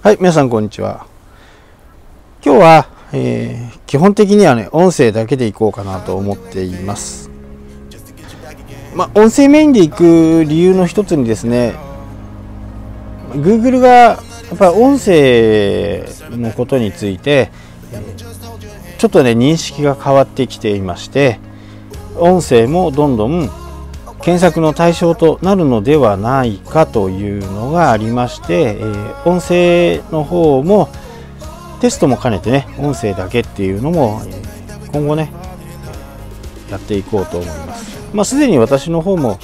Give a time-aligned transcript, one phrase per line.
[0.00, 1.08] はい、皆さんこんにちは。
[2.40, 7.28] 今日は、えー、基本的にはね、音声だけでいこうかなと思っています。
[8.94, 11.74] まあ、音声メインでいく理由の一つにですね、
[13.32, 14.14] Google がや
[14.54, 17.50] っぱり音声のことについて、
[18.98, 21.40] ちょっとね、認識が変わってきていまして、
[22.16, 23.50] 音声もどんどん
[24.28, 30.90] 検索の対象となるのではないかというのがありまして、えー、音声の方も
[31.80, 34.20] テストも兼ねてね音声だけっていうのも
[34.92, 35.32] 今後ね
[36.70, 38.14] やっていこうと思います。
[38.14, 39.38] まあすでに私の方も、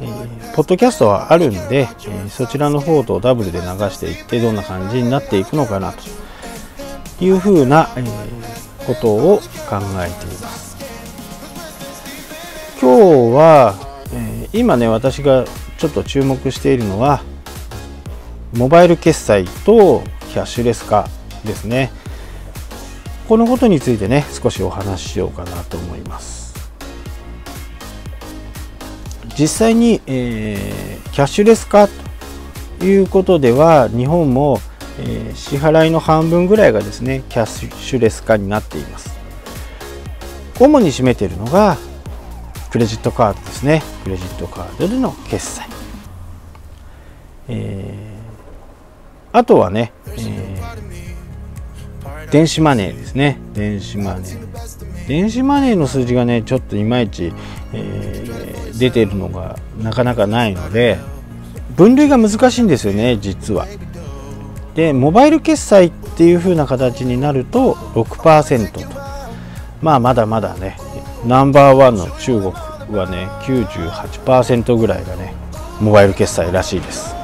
[0.00, 9.36] えー、ポッドキャストはあるんで、えー、そちらの方とダブルで流していってどんな感じになっていくのかなというふうな、えー、ことを
[9.68, 10.78] 考えています。
[12.80, 13.89] 今日は、
[14.52, 15.44] 今ね私が
[15.78, 17.22] ちょっと注目しているのは
[18.52, 21.08] モバイル決済とキャッシュレス化
[21.44, 21.92] ですね。
[23.28, 26.50] このことについてね少しお話ししようかなと思います。
[29.38, 31.88] 実際に、えー、キャッシュレス化
[32.78, 34.60] ということでは日本も、
[34.98, 39.16] えー、支払いの半分ぐらいがですねキャッシュレス化になっています。
[40.58, 41.78] 主に占めているのが
[42.70, 43.82] クレジットカードですね。
[44.04, 45.68] クレジットカードでの決済、
[47.48, 53.38] えー、あとはね、えー、電子マネーですね。
[53.54, 55.08] 電子マネー。
[55.08, 57.32] 電子マネーの数字がねちょっといまいち、
[57.72, 60.98] えー、出てるのがなかなかないので
[61.76, 63.66] 分類が難しいんですよね実は。
[64.76, 69.00] でモバイル決済っていう風な形になると6%と。
[69.82, 70.76] まあまだまだね
[71.26, 72.52] ナンバーワンの中国
[72.96, 75.34] はね98%ぐらいがね
[75.80, 77.14] モバイル決済らしいです。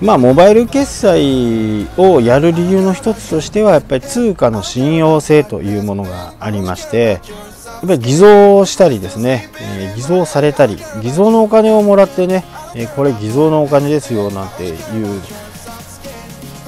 [0.00, 7.20] まあモバイル決済をやる理由の一つとしてはやっぱり通貨の信用性というものがありまして
[7.66, 12.44] やっぱり偽造したりですね、えー、偽造されたり偽造のお金をもらってね、
[12.74, 15.22] えー、これ偽造のお金ですよなんていう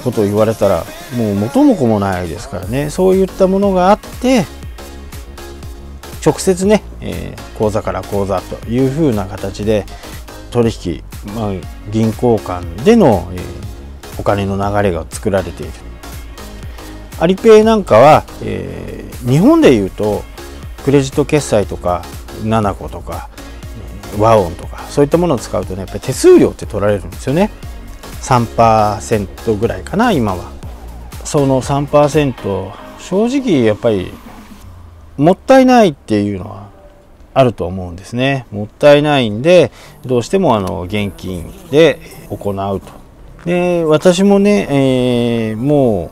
[0.03, 0.83] ことを言われたら
[1.15, 2.89] もう元も子もないですからね。
[2.89, 4.45] そういったものがあって
[6.25, 9.85] 直接ね、えー、口座から口座というふうな形で
[10.51, 11.03] 取引、
[11.35, 11.51] まあ、
[11.91, 15.71] 銀行間での、えー、お金の流れが作られている。
[17.19, 20.23] アリペイなんかは、えー、日本でいうと
[20.85, 22.03] クレジット決済とか
[22.43, 23.29] ナナコとか
[24.19, 27.49] ワオンとかそういったものを使うとねやっぱり手数料って取られるんですよね。
[28.21, 30.51] 3%ぐらいかな今は。
[31.23, 34.13] その3%正直やっぱり
[35.17, 36.69] もったいないっていうのは
[37.33, 38.45] あると思うんですね。
[38.51, 39.71] もったいないんで
[40.05, 42.87] どうしてもあの現金で行うと。
[43.45, 46.11] で私もね、えー、も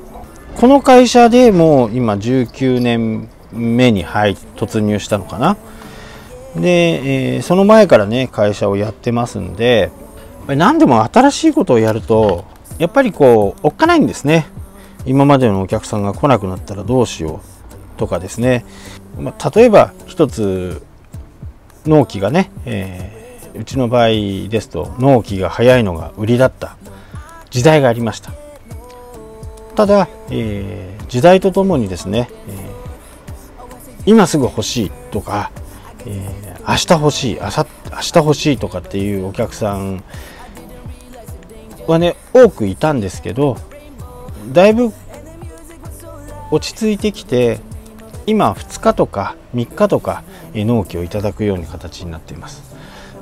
[0.55, 5.57] うこの会社でもう今19年目に入突入したのかな。
[6.55, 9.91] で、えー、その前からね会社をやってますんで
[10.47, 12.45] 何でも新しいことをやると
[12.77, 14.47] やっぱりこうおっかないんですね。
[15.05, 17.54] 今までのお客さんが来なくなったらどうしよう。
[17.97, 18.65] とかですね、
[19.19, 20.83] まあ、例えば一つ
[21.85, 24.07] 納期がね、えー、うちの場合
[24.49, 26.77] ですと納期が早いのが売りだった。
[27.55, 28.33] 時代がありました。
[29.75, 35.51] ただ、えー、時代とともにですね、えー、今すぐ欲しいとか、
[36.05, 40.03] えー、明日欲しい明日明日欲しいとかっていうお客さん
[41.87, 43.55] はね多くいたんですけど
[44.51, 44.91] だいぶ
[46.51, 47.61] 落ち着いてきて
[48.27, 52.75] 今2日とか3日とか納期をいただくような形になっています。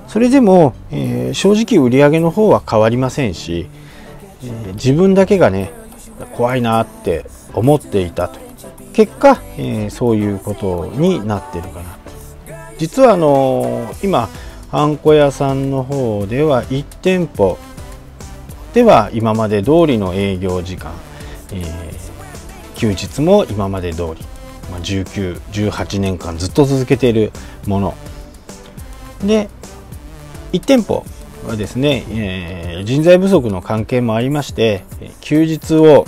[0.08, 3.68] それでも、えー、正直売り上げの方は変わりませんし、
[4.44, 5.72] えー、自分だけがね
[6.36, 8.40] 怖いなって思っていたと。
[8.94, 11.97] 結果、え、そういうことになってるかな。
[12.78, 14.29] 実はあの今
[14.72, 17.58] あんこ屋さんの方では1店舗
[18.73, 20.91] では今まで通りの営業時間、
[21.52, 21.64] え
[22.76, 24.33] 休日も今まで通り。
[24.72, 27.32] まあ、1918年間ずっと続けている
[27.68, 27.96] もの。
[29.26, 29.50] で
[30.52, 31.06] 1店舗
[31.48, 34.84] はですね、えー、人材不足の関係もありまして
[35.22, 36.06] 休日を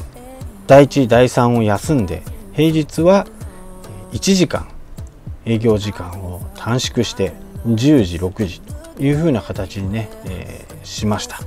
[0.67, 2.23] 第1第3を休んで
[2.53, 3.25] 平日は
[4.11, 4.67] 1時間
[5.45, 7.33] 営業時間を短縮して
[7.67, 11.39] 10時6時というふうな形にね、えー、しました。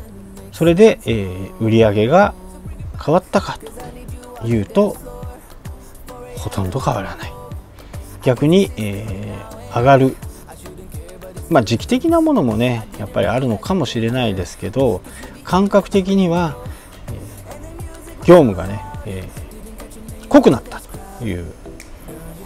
[0.53, 2.35] それで、えー、売上が
[3.05, 3.59] 変わったか
[4.41, 4.97] というと
[6.39, 7.33] ほとんど変わらない。
[8.23, 10.17] 逆に、えー、上がる。
[11.51, 15.01] まあ時期的なものもねやっぱりあるのかもしれないですけど
[15.45, 16.59] 感覚的には、
[17.11, 20.81] え業務がね、えー、濃くなった
[21.19, 21.47] という。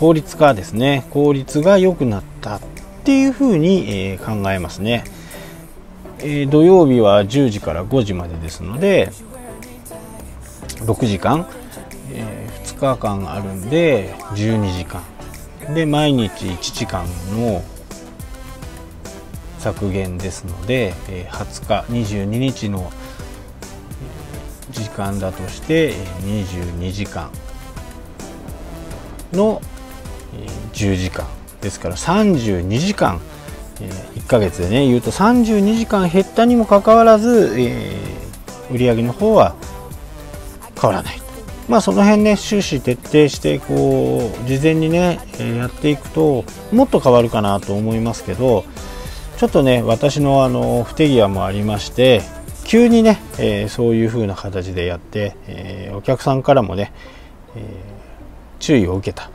[0.02, 1.06] 効率化ですね。
[1.10, 2.60] 効率が良くなったっ
[3.04, 5.04] ていうふうに、えー、考えますね、
[6.18, 9.12] えー、土曜日は10時から5時までですので
[10.86, 11.46] 6時間、
[12.12, 15.03] え2日間あるんで12時間。
[15.75, 17.06] で毎日1時間
[17.37, 17.62] の
[19.59, 20.93] 削減ですので
[21.31, 22.91] 20日22日の
[24.70, 25.93] 時間だとして
[26.25, 27.31] 22時間
[29.32, 29.62] の
[30.73, 31.26] 10時間
[31.61, 33.20] ですから32時間
[33.79, 39.55] 1ヶ月でね言うと32時間減ったにもかかわらず、えー、売上の方は
[40.81, 41.19] 変わらない。
[41.19, 41.31] と
[41.69, 48.64] まあその辺ね終始徹底してこう事前にねやっていくともっと変わるかなと思いますけど
[49.38, 52.23] ちょっとね私のあの不手際もありまして
[52.64, 56.93] 急にね、えー、そういう風な形でやって、えー、お客さんからもね、
[57.56, 57.62] えー、
[58.61, 59.31] 注意を受けた。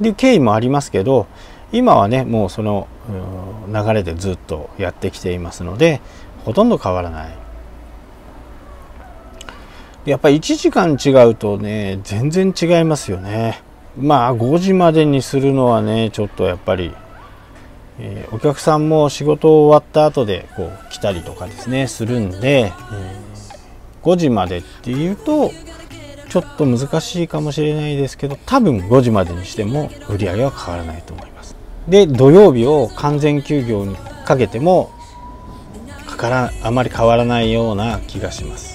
[0.00, 1.26] で経緯もありますけど
[1.72, 2.86] 今はねもうその
[3.68, 6.00] 流れでずっとやってきていますので
[6.44, 7.45] ほとんど変わらない。
[10.06, 13.60] やっぱり1時間違うとね全然違いますよね。
[13.98, 16.92] まあ5時までにするのはねちょっとやっぱり、
[17.98, 25.50] えー、お客さんも仕事終わった後でこう来たりとかですねするんで、えー、5時までっていうと
[26.28, 31.56] ちょっと難しいかもしれないですけど多分5時までにしても売り上げは変わらないと思います。
[31.88, 34.90] で土曜日を完全休業にかけても
[36.06, 38.65] かからあまり変わらないような気がします。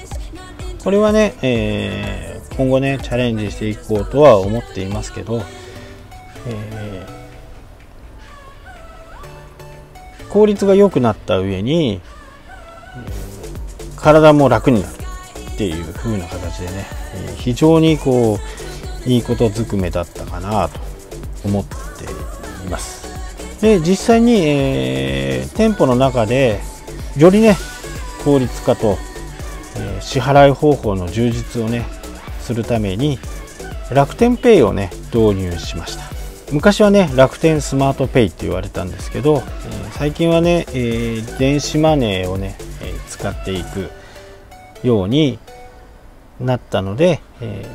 [0.83, 5.41] これはね、えー、今後ねチャレンジしていこうとは思っていますけど、
[6.47, 12.01] えー、効率が良くなった上に
[13.95, 14.93] 体も楽になる
[15.53, 16.85] っていう風な形でね
[17.37, 18.39] 非常にこ
[19.05, 20.79] ういいことずくめだったかなと
[21.45, 22.05] 思って
[22.65, 23.61] います。
[23.61, 26.59] で実際に、えー、店舗の中で
[27.15, 27.55] よりね
[28.25, 28.97] 効率化と、
[30.01, 31.85] 支払い方法の充実をね
[32.41, 33.19] するために
[33.91, 36.03] 楽天ペイをね導入しました。
[36.51, 39.41] 昔はね楽天スマートペイって言われたんですけど、え、
[39.91, 43.89] 最近はね、えー、電子マネーをね、え使っていく
[44.83, 45.39] ように
[46.39, 47.65] なったので、え、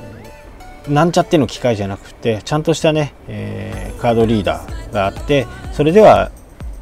[0.89, 6.31] なんちゃっての機械じゃなくてちゃんとしたね、え、カードリーダーがあってそれでは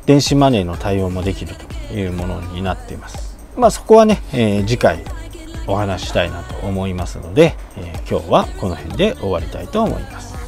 [0.04, 1.54] 電子マネーの対応もできる
[1.88, 3.38] というものになっています。
[3.56, 5.04] まあそこはね、えー、次回
[5.66, 10.43] お話したいなと思いますので、え今日はこの辺で終わりたいと思います。